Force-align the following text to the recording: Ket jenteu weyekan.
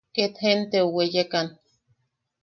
Ket 0.15 0.35
jenteu 0.43 0.87
weyekan. 0.95 1.47